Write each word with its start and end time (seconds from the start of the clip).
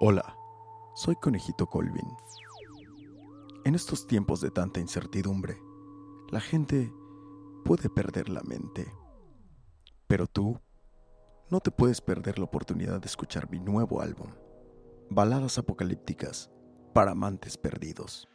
Hola, 0.00 0.36
soy 0.94 1.16
Conejito 1.16 1.66
Colvin. 1.66 2.06
En 3.64 3.74
estos 3.74 4.06
tiempos 4.06 4.40
de 4.40 4.52
tanta 4.52 4.78
incertidumbre, 4.78 5.60
la 6.30 6.38
gente 6.38 6.92
puede 7.64 7.90
perder 7.90 8.28
la 8.28 8.40
mente. 8.42 8.86
Pero 10.06 10.28
tú 10.28 10.60
no 11.50 11.58
te 11.58 11.72
puedes 11.72 12.00
perder 12.00 12.38
la 12.38 12.44
oportunidad 12.44 13.00
de 13.00 13.06
escuchar 13.06 13.50
mi 13.50 13.58
nuevo 13.58 14.00
álbum, 14.00 14.28
Baladas 15.10 15.58
Apocalípticas 15.58 16.48
para 16.94 17.10
Amantes 17.10 17.58
Perdidos. 17.58 18.28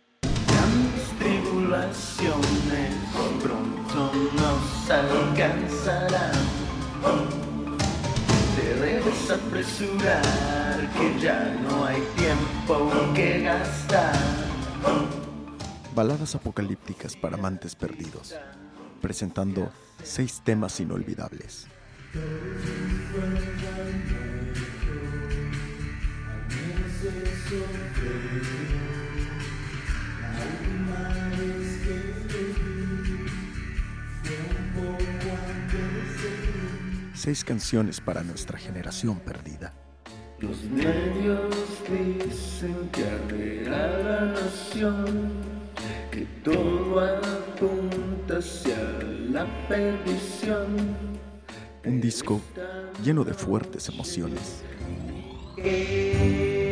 Tribulaciones 1.18 2.94
pronto 3.42 4.12
nos 4.36 4.90
alcanzarán. 4.90 6.43
Te 9.24 9.34
debes 9.34 9.46
apresurar, 9.46 10.90
que 10.98 11.20
ya 11.20 11.56
no 11.62 11.86
hay 11.86 12.02
tiempo 12.16 12.90
que 13.14 13.42
gastar. 13.42 14.16
Baladas 15.96 16.36
apocalípticas 16.36 17.16
para 17.16 17.38
amantes 17.38 17.76
perdidos, 17.76 18.36
presentando 19.02 19.72
seis 20.04 20.42
temas 20.44 20.80
inolvidables. 20.80 21.68
Seis 37.14 37.44
canciones 37.44 38.02
para 38.02 38.24
nuestra 38.24 38.58
generación 38.58 39.20
perdida. 39.20 39.72
Los 40.40 40.64
medios 40.64 41.56
dicen 41.88 42.90
que 42.92 43.04
arderá 43.06 43.98
la 44.00 44.26
nación, 44.34 45.32
que 46.12 46.26
todo 46.44 47.00
apunta 47.00 48.40
hacia 48.40 48.78
la 49.30 49.46
perdición. 49.68 50.76
Un 51.86 52.02
disco 52.02 52.42
lleno 53.04 53.24
de 53.24 53.34
fuertes 53.34 53.90
emociones. 53.90 54.64
¿Qué 55.56 56.63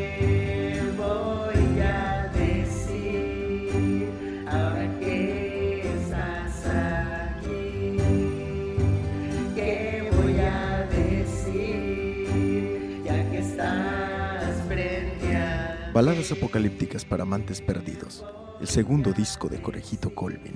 Baladas 15.93 16.31
apocalípticas 16.31 17.03
para 17.03 17.23
amantes 17.23 17.59
perdidos. 17.59 18.23
El 18.61 18.67
segundo 18.67 19.11
disco 19.11 19.49
de 19.49 19.61
Conejito 19.61 20.15
Colvin. 20.15 20.55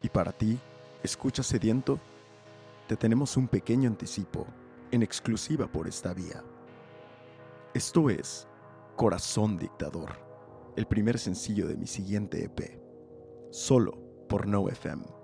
Y 0.00 0.08
para 0.08 0.32
ti, 0.32 0.58
escucha 1.02 1.42
sediento, 1.42 2.00
te 2.88 2.96
tenemos 2.96 3.36
un 3.36 3.46
pequeño 3.46 3.90
anticipo 3.90 4.46
en 4.90 5.02
exclusiva 5.02 5.66
por 5.66 5.86
esta 5.86 6.14
vía. 6.14 6.42
Esto 7.74 8.08
es 8.08 8.48
Corazón 8.96 9.58
Dictador, 9.58 10.12
el 10.74 10.86
primer 10.86 11.18
sencillo 11.18 11.68
de 11.68 11.76
mi 11.76 11.86
siguiente 11.86 12.42
EP, 12.42 12.80
solo 13.50 13.98
por 14.30 14.46
No 14.46 14.70
FM. 14.70 15.21